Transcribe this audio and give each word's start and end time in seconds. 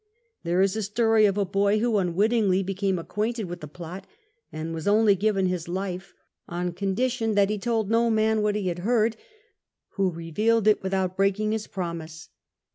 There 0.43 0.63
is 0.63 0.75
a 0.75 0.81
story 0.81 1.25
of 1.27 1.37
a 1.37 1.45
boy 1.45 1.77
who 1.77 1.99
unwittingly 1.99 2.63
became 2.63 2.97
acquainted 2.97 3.43
with 3.45 3.61
the 3.61 3.67
plot 3.67 4.07
and 4.51 4.73
was 4.73 4.87
only 4.87 5.13
given 5.13 5.45
his 5.45 5.67
life 5.67 6.15
on 6.49 6.71
condition 6.71 7.35
that 7.35 7.51
he 7.51 7.59
told 7.59 7.91
no 7.91 8.09
man 8.09 8.41
what 8.41 8.55
he 8.55 8.67
had 8.69 8.79
heard, 8.79 9.15
who 9.89 10.09
revealed 10.09 10.65
it 10.67 10.81
without 10.81 11.15
breaking 11.15 11.51
his 11.51 11.67
promise. 11.67 12.29